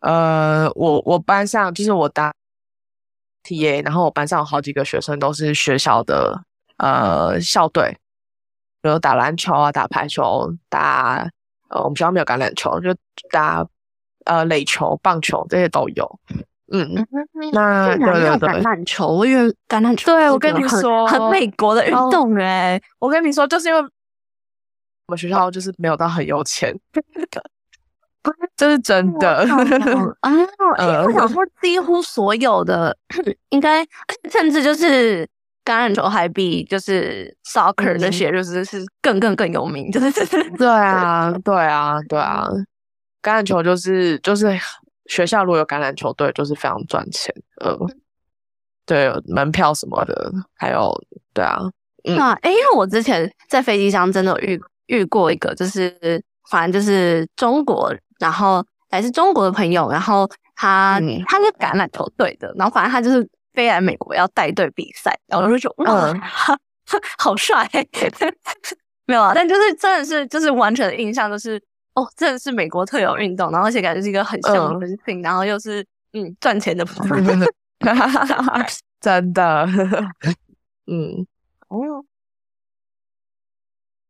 [0.00, 2.34] 呃，我我班上就是我当
[3.42, 6.42] T A，然后我班上有好几个学生都是学校的
[6.78, 7.98] 呃校队，
[8.80, 11.30] 比如打篮球啊、打排球、打
[11.70, 12.94] 呃我们学校没有橄榄球，就
[13.30, 13.66] 打
[14.26, 16.20] 呃垒球、棒球这些都有。
[16.72, 17.04] 嗯，
[17.52, 23.88] 那对对对，橄榄球，我以为橄榄球，对我跟你说，很美国的运动哎，我跟你说，就是因为我
[25.08, 26.72] 们学校就是没有到很有钱，
[28.56, 29.38] 这是真的
[30.20, 30.32] 啊！
[31.06, 32.96] 我想说，几乎所有的
[33.50, 33.84] 应该，
[34.30, 35.28] 甚至就是
[35.64, 40.10] 橄榄球还比就是 soccer 那些就是是更更更有名，就是
[40.56, 42.46] 对啊，对啊，对啊，
[43.22, 44.58] 橄榄球就是就是。
[45.06, 47.34] 学校如果有橄榄球队，就是非常赚钱。
[47.56, 47.76] 呃，
[48.86, 50.94] 对，门票什么的，还有
[51.34, 51.58] 对啊。
[52.04, 66.12] 那哎，因为我之前在飞机上真的遇遇过一个，就是反正就是中国，然后来自中国的朋友，然后他他是橄榄球队的，然后反正他就是飞来美国要带队比赛，然后我就觉得哇，
[67.18, 67.68] 好帅，
[69.06, 71.62] 没有啊，但就是真的是就是完全的印象就是。
[71.94, 77.18] 哦，真的是美国特有运动，然后而且感觉是一个很象征性，然后又是嗯赚钱的部分，
[79.00, 79.66] 真的，
[80.86, 81.26] 嗯，
[81.66, 82.04] 哦，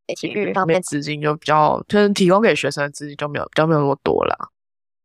[0.08, 4.50] 体育方面资金就比较，就是提供给学生的资金就没有，比较没有那么多了。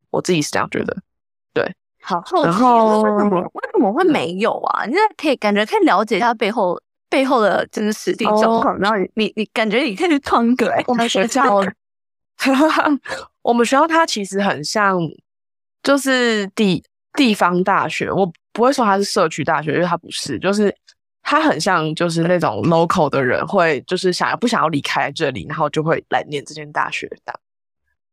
[0.10, 0.98] 我自己是这样觉得，
[1.54, 1.74] 对。
[2.06, 4.86] 好，然后为什么为什么会没有啊？
[4.86, 11.62] 你在可以感觉可以了解一下背后背后的真实地状况，然后你你你感觉你可以去创个我们学校。
[13.42, 15.00] 我们学校它其实很像，
[15.82, 18.12] 就是地地方大学。
[18.12, 20.76] 我不会说它是社区大学，因为它不是，就是
[21.24, 27.40] 它很像，就是那种 local 的人会，就是想要不想要离开这里，然后就会来念这间大学的。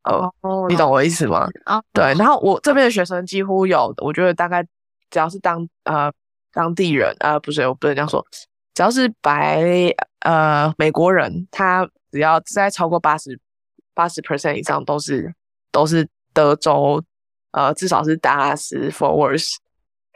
[0.03, 0.31] 哦，
[0.69, 1.47] 你懂我意思吗？
[1.65, 2.03] 啊，对。
[2.15, 4.63] 然后我这边的学生几乎有，我觉得大概
[5.09, 6.11] 只要是当呃
[6.51, 8.25] 当地人，呃，不是，我不能这样说，
[8.73, 9.63] 只要是白
[10.21, 13.39] 呃美国人，他只要在超过八十。
[13.95, 15.31] 八十 percent 以上都是
[15.71, 16.99] 都是德州，
[17.51, 19.57] 呃，至少是达拉斯 Forwards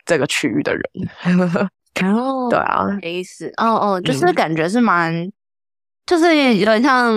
[0.04, 0.84] 这个区域的人。
[2.04, 5.32] 哦，对啊，没意思，哦哦，就是感觉是蛮，
[6.08, 7.14] 就是有点像，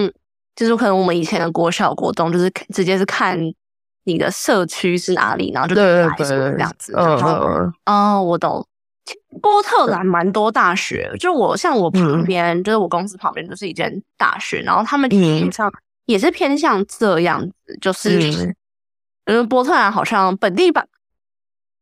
[0.55, 3.39] 就是可能我们以前的国小国中，就是直接是看
[4.05, 6.93] 你的社区是哪里，然后就对对对这样子。
[6.97, 8.67] 嗯嗯，哦，我懂。
[9.43, 15.73] 波特兰蛮多大学，就我像我旁边，就是我公司旁边就是一间大学，然后他们基本上。
[16.07, 18.53] 也是偏向这样子，就是，
[19.27, 20.85] 嗯，波特兰好像本地吧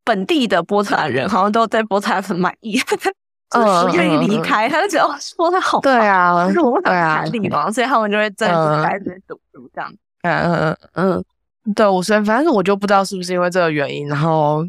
[0.05, 2.79] 本地的波特兰人好像都在波特兰很满意，
[3.51, 9.93] 就是愿意离开，他就觉得波特兰好，对啊，是我对啊地方，所以他们就会在在这边读书这样。
[10.23, 11.25] 嗯嗯嗯，
[11.75, 14.65] 对，我虽然反正我就不知道是不是因为这个原因，然后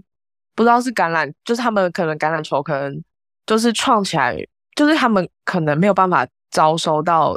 [0.55, 3.03] 不知道是橄榄，就是他们可能橄榄球可能
[3.45, 4.35] 就是创起来，
[4.75, 7.35] 就是他们可能没有办法招收到。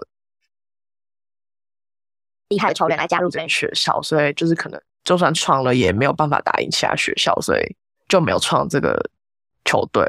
[2.48, 7.76] 厉害的球员来加入这边学校，所以就是可能就算创了，也没有办法打赢其他学校，所以
[8.08, 9.02] 就没有创这个
[9.64, 10.06] 球队。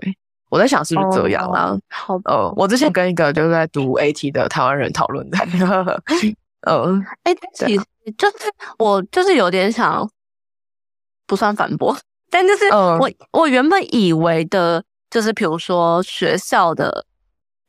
[0.54, 1.76] 我在想是不是这样啊？
[1.90, 5.38] 好，呃，我之前跟一个就是在读 AT 的台湾人讨论的，
[6.68, 7.84] 嗯， 哎，其实
[8.16, 8.36] 就是
[8.78, 10.08] 我就是有点想
[11.26, 11.98] 不算反驳，
[12.30, 17.04] 但就是我我原本以为的，就是比如说学校的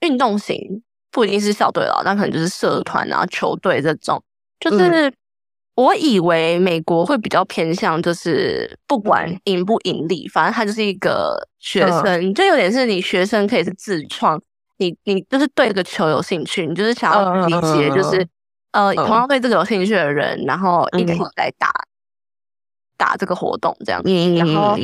[0.01, 4.23] 运动型不一定是校队了，那可能就是社团啊、球队这种。
[4.61, 5.11] 就是
[5.77, 14.41] 我以为美国会比较偏向，就是不管盈不盈利，反正他就是一个学生，就有点是你学生可以是自创，
[14.79, 18.25] 你你就是对这个球有兴趣，你就是想要理解，就是
[18.73, 21.73] 呃同样对这个有兴趣的人，然后一起来打
[22.97, 24.01] 打这个活动这样，
[24.37, 24.77] 然后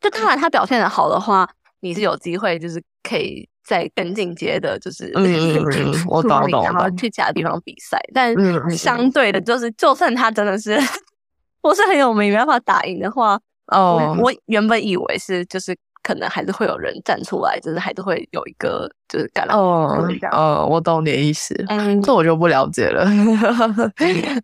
[0.00, 1.48] 就当然他表现的好的话，
[1.80, 3.48] 你是有机会就是可以。
[3.72, 8.34] 在更进阶的，就是嗯嗯嗯，我懂懂，然后去其他地方比赛，但
[8.76, 10.78] 相对的，就是就算他真的是
[11.62, 23.06] 不是很有名，没办法打赢的话，哦，我原本以为是就是可能还是会有人站出来，就是还是会有一个就是橄榄哦哦，我懂你的意思，嗯，这我就不了解了，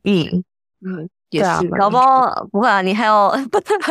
[0.05, 0.43] 嗯。
[0.81, 1.11] 嗯。
[1.31, 3.33] 也是，搞不好不会啊，你还有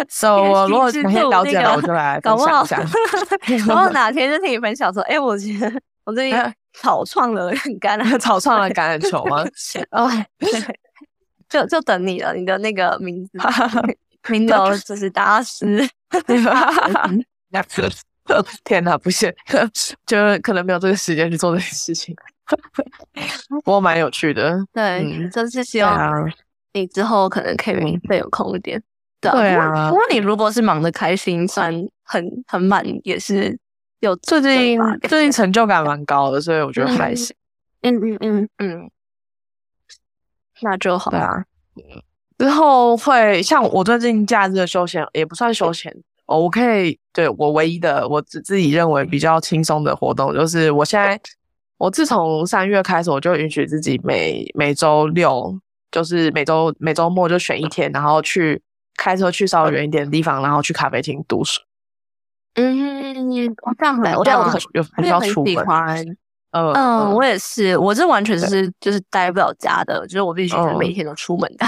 [0.09, 2.83] ，so 我如果哪天了解了，我就来分享一下。
[3.67, 5.71] 然后哪天就听你分享说，哎，我觉得
[6.03, 6.39] 我最近
[6.73, 9.43] 草创了橄榄，草创了橄榄球吗？
[9.91, 10.09] 哦，
[11.49, 13.31] 就就等你了，你的那个名字，
[14.29, 14.53] 名字
[14.85, 15.87] 就是大师。
[18.63, 19.31] 天哪，不行，
[20.05, 22.15] 就可能没有这个时间去做这件事情。
[23.47, 26.29] 不过蛮有趣的，对，真是希望。
[26.77, 28.81] 你之后可能可以再有空一点，
[29.19, 29.89] 对啊。
[29.89, 33.57] 不过你如果是忙的开心，算很很满，也是
[33.99, 37.35] 有最近最近成就感蛮高的，所以我觉得还行。
[37.81, 38.91] 嗯嗯嗯嗯，
[40.61, 41.11] 那就好。
[41.11, 41.45] 对啊，
[42.37, 51.19] 之后会像我最近假日的休闲也不算休闲哦，我可以对我唯一的我自自己认为比较轻松的活动，就是我现在
[51.77, 55.57] 我自从三月开始，我就允许自己每每周六，
[55.91, 58.61] 就是每周每周末就选一天，然后去
[58.95, 61.61] 开车去稍微远一点的地方，然后去咖啡厅读书。
[62.55, 65.53] 嗯，我这样很，我这样很很有我也很比较出门。
[65.53, 66.05] 喜欢。
[66.51, 71.65] 嗯嗯，我也是，我这完全是就是待不了家的，就是我必须每天都出门的。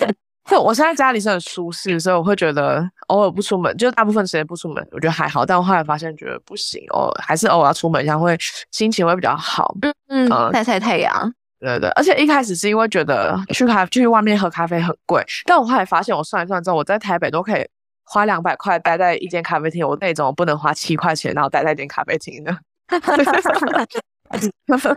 [0.50, 5.46] 就我现在家里是很舒适，所以我会觉得偶尔不出门，就是大部分时间不出门，我觉得还好。
[5.46, 8.36] 但我后来发现觉得不行哦，还是偶尔要出门一下，会
[8.72, 9.76] 心情会比较好。
[10.08, 11.32] 嗯嗯晒晒太阳。
[11.62, 17.64] 对对，而且一开始是因为觉得去咖去外面喝咖啡很贵，但我后来发现我算一算之后，我在台北都可以
[18.04, 22.58] 花两百块待在一间咖啡厅，我那种不能花七块钱然后待在一间咖啡厅呢？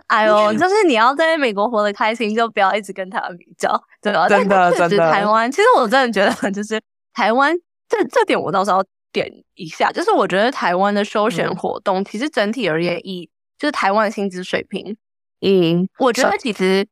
[0.08, 4.26] 哎呦，就是你要在美国活得开心，就不要一直跟台湾比较，对吧？
[4.30, 6.80] 真的真的台湾，其实我真的觉得，就是
[7.12, 7.54] 台湾
[7.88, 14.96] 这这点我倒是要点一下，就是我觉得台湾的休闲嗯活动，其实整体而言，以就是台湾的薪资水平，
[15.40, 16.36] 嗯，我觉得。
[16.38, 16.86] 其实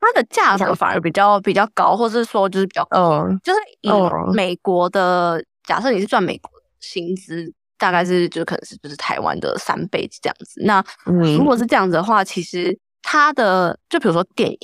[0.00, 4.32] 它的价格反而比较比较高，或是说就是比较嗯就是以嗯。
[4.34, 10.62] 美国的，假设你是赚美国的薪资，大概是就可能是就是台湾的三倍这样子。
[10.64, 11.44] 那如嗯。
[11.44, 14.58] 果是这样子的话，其实它的就比如说电影，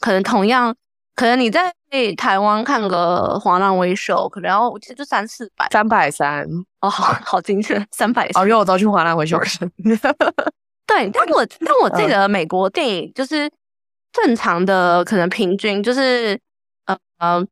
[0.00, 0.74] 可能同样，
[1.14, 1.74] 可能你在
[2.16, 5.68] 台湾看个《华纳微秀》，可能要其实就三四百。
[5.70, 6.46] 三百三。
[6.80, 9.70] 哦，好好精确，三百哦，因为我都去华南回修看。
[10.88, 13.48] 对，但我但我记嗯得美国电影就是
[14.12, 16.40] 正常的，可能平均就是
[16.86, 17.46] 呃呃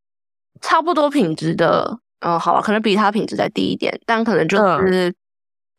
[0.61, 5.15] 差不多品质的，嗯、好吧，可能比它品质再低一点，但可能就是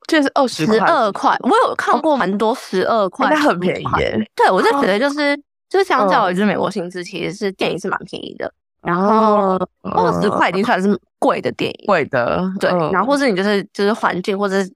[0.08, 1.36] 就是二十二块。
[1.42, 4.18] 我有看过蛮多十二块，那很便宜耶。
[4.36, 5.36] 对，我就觉得就是
[5.68, 8.54] 就是相较嗯于就是美国薪资，其实是电影是蛮便宜的。
[8.84, 14.72] 然后二十嗯块已经算是贵的电影，贵的，对，嗯然后或是你就是就是环境或者是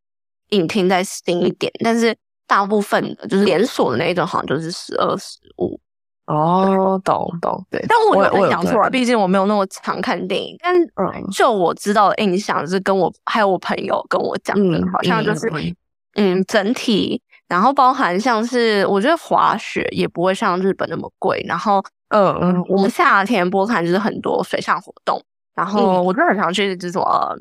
[0.50, 2.14] 影厅再新一点，但是
[2.52, 5.80] 大部分的就是连锁的那一种，好像就是十二十五。
[6.26, 10.58] 哦，懂懂，对，但我有我有很想错了，毕竟我没有那么常看电影。
[10.62, 11.26] 但嗯。
[11.32, 15.76] 就我知道的印象是跟我还有我朋友跟我讲的，好像就是嗯
[16.16, 25.22] 嗯整体，然后包含像是我觉得滑雪也不会像日本那么贵，然后嗯嗯嗯，我们夏天波看就是很多水上活动，
[25.56, 27.36] 然后我真的很想去就是什么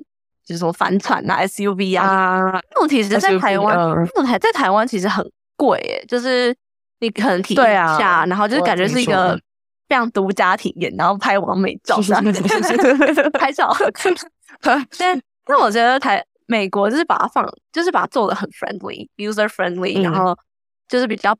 [0.51, 5.25] 就是什么帆船啊、SUV 啊，啊，那种其实在台湾，嗯那种台在台湾其实很
[5.57, 6.53] 贵诶，就是
[6.99, 9.39] 你可能体验一下，然后就是感觉是一个
[9.89, 12.43] 非常独家体验，然后拍完美照这样子，
[13.31, 13.73] 拍照。
[14.99, 20.37] 但但我觉得台美国就是把它放，就是把它做的很 friendly、user friendly，、嗯然后
[20.89, 21.33] 就是比较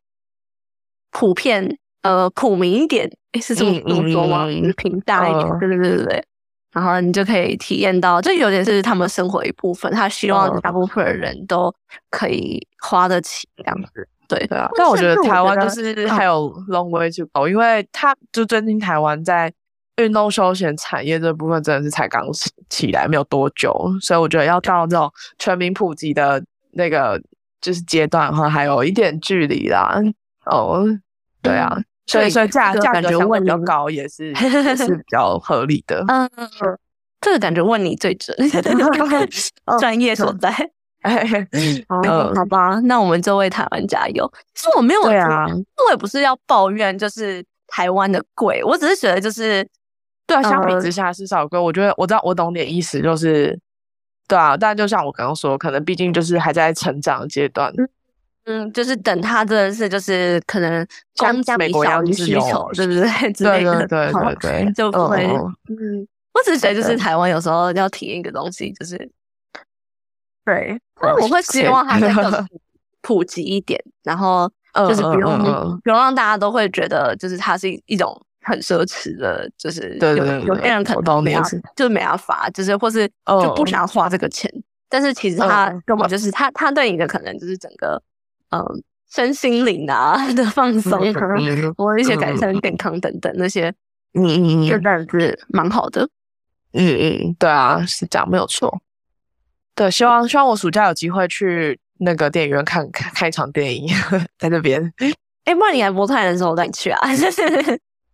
[1.11, 4.47] 普遍呃普民一点，诶是这么嗯这么说吗？
[4.77, 6.25] 平大一点，嗯对对对对对。
[6.73, 9.91] 然后你就可以体验到，这有点是他们生活的一部分。
[9.93, 11.75] 他希望嗯大部分的人都
[12.11, 14.09] 可以花得起这样子。
[14.29, 19.53] 对对啊，但我觉得台湾就是还有 long way to go，因为他就最近台湾在
[19.97, 26.41] 运动休闲产业这部分真的是才刚起起来没有多久，所以我觉得要到这种全民普及的
[26.75, 27.21] 那个
[27.61, 30.01] 就是阶段的话，还有一点距离啦。
[30.47, 30.87] 哦，
[31.43, 31.77] 对啊，
[32.11, 34.33] 所以所以价价格相对比较高也是
[34.65, 36.05] 也是比较合理的。
[36.09, 36.29] 嗯，
[37.21, 38.37] 这个感觉问你最准，
[39.79, 40.55] 专业所在。
[41.03, 44.31] 嗯哦，好吧，那我们就为台湾加油。
[44.55, 49.67] 其实我没有，对啊，我也不是要抱怨，就是台湾的贵，我只是觉得就是
[50.27, 51.59] 对啊，相比呃之下是少贵。
[51.59, 53.59] 我觉得我知道我懂你的意思，就是
[54.29, 57.73] 对啊，但就像我刚刚说，可能毕竟就是还在成长阶段，
[58.51, 63.33] 嗯，就是等他真的是就是可能像供美国一比小需求， 对不对？
[63.33, 65.25] 之对类的，对对对对，就不会。
[65.27, 65.37] 嗯
[65.69, 68.97] 嗯，我只是觉得就是台湾有时候要体验一个东西，就是
[70.45, 72.31] 对，那我会希望它是再更。
[72.33, 72.49] 普
[73.03, 75.39] 普及一点，然后就是不用
[75.83, 81.63] 不用让大家都会觉得就是它是一一种很奢侈的，就是有对对对对有些人可我能没办懂你意思。
[81.75, 83.67] 就是没办法，就是或是就不嗯。
[83.69, 84.53] 想花这个钱，
[84.91, 88.01] 但是其实他嗯根本就是他他对你的可能就是整个
[88.51, 88.65] 嗯
[89.09, 93.69] 身心灵啊 的放松，可能嗯或一些改善健康等等那些，
[94.15, 96.09] 嗯嗯嗯就真的是蛮好的。
[96.73, 98.81] 嗯嗯，对啊，是这样没有错。
[99.75, 103.89] 对，希望希望我暑假有机会去那个电影院看看看一场电影，
[104.39, 104.81] 在那边
[105.45, 107.01] 哎，不然你来波特兰的时候我带你去啊。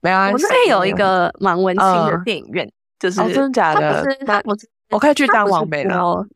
[0.01, 0.33] 没关系。
[0.33, 6.27] 我那边有一个蛮温馨的嗯电影院，就是哦真的假的它不是它不是，我可以去当它不是王美了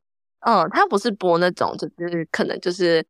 [0.41, 3.03] 嗯，他不是播那种，就是可能就是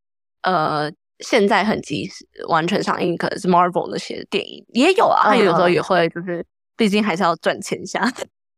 [0.43, 6.45] 呃，现在很及时完全上映，可能是 Marvel 那些电影也有啊，他有时候也会就是，
[6.77, 8.01] 毕竟还是要赚钱下，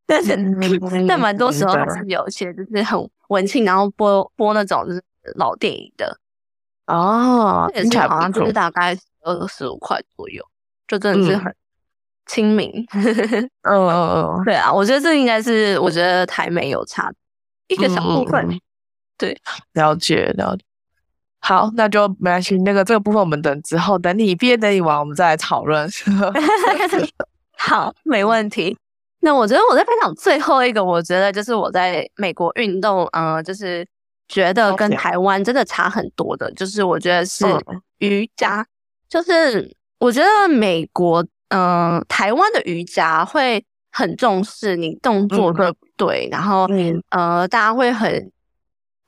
[0.07, 0.37] 但是
[1.09, 2.05] 但蛮多时候还是。
[2.07, 5.03] 有一些就是很文庆，然后播播那种就是
[5.37, 6.19] 老电影的
[6.87, 8.53] 哦，也是好像就是。
[8.53, 10.45] 大概二十五块左右，
[10.87, 11.55] 就真的是很
[12.27, 12.71] 亲民。
[13.63, 17.13] 嗯嗯嗯，对啊，我觉得这应该是我觉得台美有差。
[17.69, 18.61] 一个小部分，
[19.17, 19.35] 对，
[19.73, 20.63] 了解了解。
[21.45, 22.57] 好，那就没关系。
[22.59, 25.89] 那个这个部分我们等之后，等你毕业等你完，我们再来讨论。
[27.59, 28.77] 好，没问题。
[29.21, 33.85] 那我觉得我在分享最后一个，我觉得就是我在美国运动，嗯，就是
[34.29, 37.45] 觉得跟台湾真的差很多的，就是我觉得是
[37.99, 38.65] 瑜伽。
[39.09, 43.65] 就是我觉得美国，嗯，台湾的瑜伽会。
[43.95, 46.67] 很重视你动作对不对，然后
[47.11, 48.32] 呃，大家会很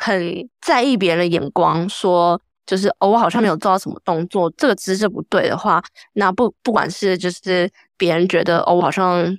[0.04, 5.82] 很在意别人的眼光，说就是哦，我好像没有做到什么动作，这个姿势不对的话，
[6.12, 9.38] 那不不管是就是别人觉得哦，我好像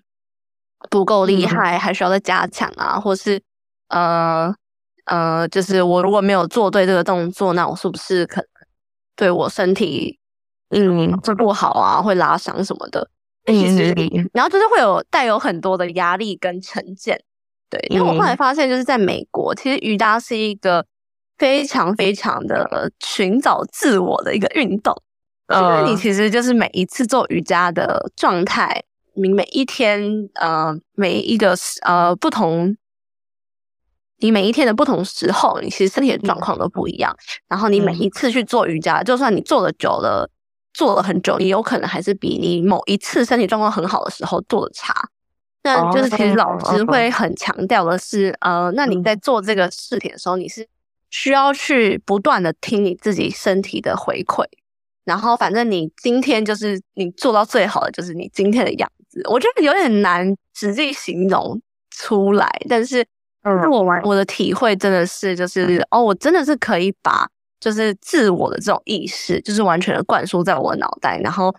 [0.90, 3.40] 不够厉害，还需要再加强啊，或是
[3.90, 4.52] 呃
[5.06, 8.48] 呃，就是我如果没有做对这个动作，那我是不是可能
[9.16, 10.18] 对我身体
[10.72, 11.20] 嗯。
[11.22, 13.08] 这不好啊，会拉伤什么的。
[13.46, 17.22] 嗯，然后就是会有带有很多的压力跟成见，
[17.78, 20.86] 对，因为我后来发现，就是在美国，其实瑜伽是一个
[21.38, 24.96] 非常非常的寻找自我的一个运动，
[25.48, 32.76] 就是你其实就是每一次做瑜伽的状态，你每一天呃每一个呃不同，
[34.20, 37.16] 你每一天的不同时候，你其实身体的状况都不一样，
[37.48, 40.30] 然后你每一次去做瑜伽，就算你做的久了。
[40.78, 44.94] 做了很久，你有可能还是比你某一次身体状况很好的时候做的差。
[45.66, 50.66] 那就是其实老师会很强调的是，呃，那你在做这个事情的时候，你是
[51.10, 54.46] 需要去不断的听你自己身体的回馈，
[55.04, 59.22] 然后反正你今天就是你做到最好的就是你今天的样子。
[59.30, 61.60] 我觉得有点难实际形容
[61.90, 63.06] 出来，但是
[63.44, 67.28] 我玩我的体会真的是就是哦，我真的是可以把。
[67.58, 71.52] 就是自我的这种意识，就是完全的灌输在我的脑袋，然后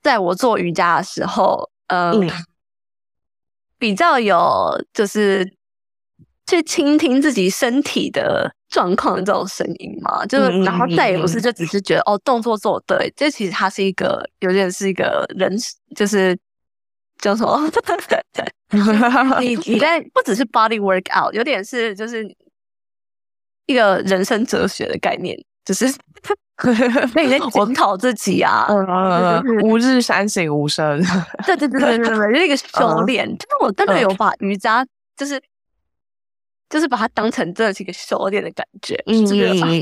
[0.00, 2.26] 在我做瑜伽的时候，嗯，
[3.84, 5.44] 比较有就是
[6.46, 15.54] 去倾听自己身体的状况的这种声音嘛，就是然后再也不是就只是觉得哦动作做对，这其实它是一个有点是一个人，
[15.94, 16.34] 就是
[17.18, 17.70] 叫什么？
[19.38, 22.26] 你你在不只是 body work out，有点是就是。
[23.66, 25.86] 一个人生哲学的概念，就是
[27.14, 31.02] 那你在检讨自己啊，嗯嗯嗯吾日三省吾身。
[31.44, 33.26] 对对对对对对，是一个 修炼。
[33.36, 34.86] 就是我真的有把瑜伽，
[35.16, 35.40] 就是
[36.70, 38.94] 就是把它当成真的是一个修炼的感觉。
[39.06, 39.22] 嗯，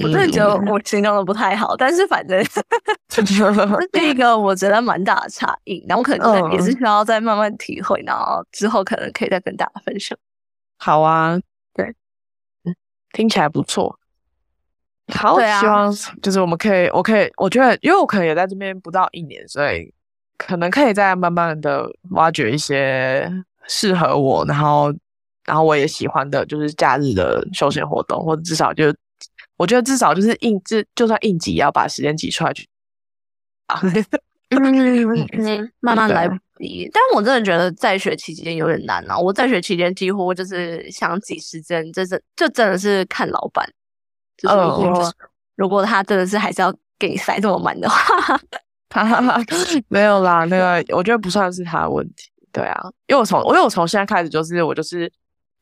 [0.03, 2.43] 我真的觉得我形容的不太好，但是反正
[3.09, 5.85] 这是一个我觉得蛮大的差异。
[5.87, 10.17] 然后可能也是需要再慢慢体会，然后之后可能可以再跟大家分享。
[10.79, 11.39] 好啊，
[11.75, 11.95] 对。
[12.65, 12.75] 嗯
[13.13, 13.99] 听起来不错，
[15.09, 15.93] 好，希望
[16.23, 19.93] 就是我们可以，我可以，我觉得，因为我可能也在这边不到一年，所以
[20.39, 23.31] 可能可以再慢慢的挖掘一些
[23.67, 24.93] 适合我，然后，
[25.45, 28.95] 然后我也喜欢的，就是假日的休闲活动，或者至少就，
[29.57, 32.69] 我觉得至少就是应，就就算应急，也要把时间挤出来去
[33.67, 33.81] 啊。
[34.51, 36.29] 嗯，慢慢来。
[36.93, 39.19] 但我真的觉得在学期间有点难啊！
[39.19, 43.69] 我在学期间几乎就是想挤时间，这是就真的是看老板。
[44.37, 45.13] 就是如果
[45.57, 48.41] 如果他真的是还是要给你塞这么满的话
[49.89, 52.31] 没有啦，那个我觉得不算是他的问题。
[52.53, 55.11] 对啊，因为我从因为我从现在开始就是我就是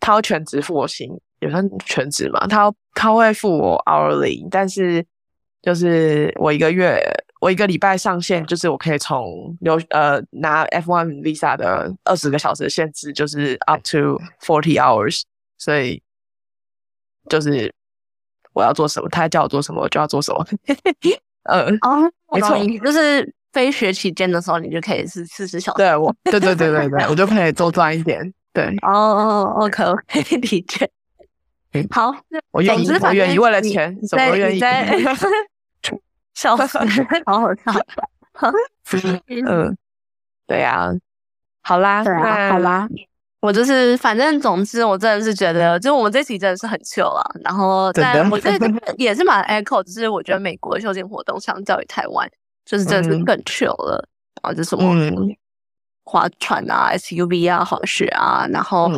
[0.00, 1.08] 他要全职付我薪，
[1.40, 2.46] 也算全职嘛。
[2.48, 5.04] 他他会付我 hourly，但是
[5.62, 7.00] 就是我一个月。
[7.40, 15.22] 我一个礼拜上线，就是我可以从留呃拿 F1 visa 的二十个小时的限制，就是 up to forty hours，
[15.56, 16.02] 所以
[17.30, 17.72] 就是
[18.52, 20.46] 我要做什么，他叫我做什么，我就要做什么。
[21.44, 25.78] 呃，哦，没错，就是非学期间的时候，你就可以是四十小时。
[25.78, 28.32] 对，我，对对对对对，我就可以多赚一点。
[28.52, 29.84] 对，哦哦，OK，
[30.38, 30.90] 理解。
[31.90, 32.14] 好，
[32.50, 34.60] 我愿意，我愿意为了钱，什么愿意。
[36.34, 36.78] 笑死，
[37.26, 37.62] 好好笑。
[39.46, 39.76] 嗯，
[40.46, 40.90] 对呀，
[41.62, 42.88] 好啦，对啊，好啦。
[43.40, 47.22] 我就是，反正总之，我真的是觉得，就我们这期真的是很秀啊。
[47.42, 52.28] 然后，但我觉得 也是蛮 echo，只是我觉得美国的休闲活动相较于台湾，
[52.64, 54.06] 就是真的是更 chill 了。
[54.42, 54.94] 然后就什么
[56.04, 58.90] 划船啊、SUV 啊、滑雪啊，然后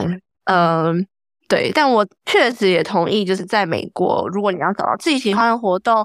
[0.45, 1.07] 嗯。
[1.49, 6.03] 对，但我确实也同意，就是在美国，如果你要找到自己喜欢的活动，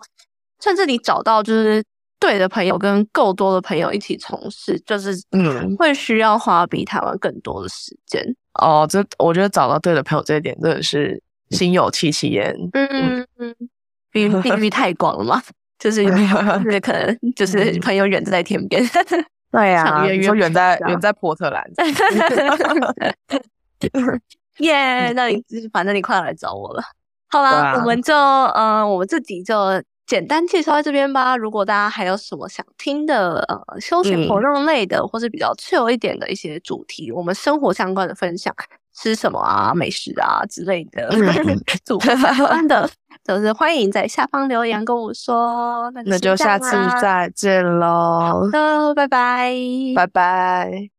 [0.62, 1.82] 甚至你找到就是
[2.20, 8.24] 对的朋友跟够多的朋友一起从事，就是嗯，会需要花比台湾更多的时间。
[8.54, 12.56] 哦，这我觉得找到对的朋友这一点真的是心有戚戚焉。
[12.74, 13.56] 嗯嗯，
[14.14, 15.42] 因为地域太广了嘛，
[15.78, 16.04] 就是
[16.64, 18.84] 就是可能就是朋友远在天边。
[19.52, 21.64] 对呀，你说远在远在波特兰。
[24.58, 25.42] 耶，那你
[25.72, 26.84] 反正你快要来找我了。
[27.30, 29.56] 好啦，我们就嗯，我们自己就
[30.08, 31.38] 简单介绍在这边吧。
[31.38, 38.56] 如果大家还有什么想听的呃休闲活动类的，或是比较 chill 一点的一些主题，我们生活相关的分享，
[38.96, 41.10] 吃什么啊、美食啊之类的，
[41.86, 42.90] 主相关的，
[43.24, 45.92] 就是欢迎在下方留言跟我说。
[46.06, 48.20] 那就下次再见喽。
[48.22, 49.54] 好的，拜拜，
[49.96, 50.97] 拜拜。